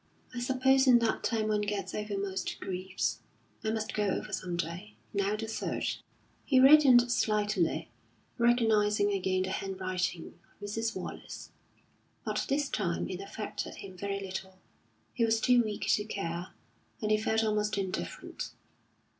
"I 0.33 0.39
suppose 0.39 0.87
in 0.87 0.97
that 0.97 1.23
time 1.23 1.49
one 1.49 1.61
gets 1.61 1.93
over 1.93 2.17
most 2.17 2.59
griefs. 2.59 3.19
I 3.63 3.69
must 3.69 3.93
go 3.93 4.05
over 4.07 4.33
some 4.33 4.57
day. 4.57 4.95
Now 5.13 5.35
the 5.35 5.45
third." 5.45 5.85
He 6.43 6.59
reddened 6.59 7.11
slightly, 7.11 7.87
recognising 8.39 9.11
again 9.11 9.43
the 9.43 9.51
handwriting 9.51 10.25
of 10.55 10.59
Mrs. 10.67 10.95
Wallace. 10.95 11.51
But 12.25 12.47
this 12.49 12.67
time 12.67 13.11
it 13.11 13.21
affected 13.21 13.75
him 13.75 13.95
very 13.95 14.19
little; 14.19 14.57
he 15.13 15.23
was 15.23 15.39
too 15.39 15.61
weak 15.61 15.85
to 15.89 16.03
care, 16.05 16.47
and 16.99 17.11
he 17.11 17.17
felt 17.17 17.43
almost 17.43 17.77
indifferent. 17.77 18.53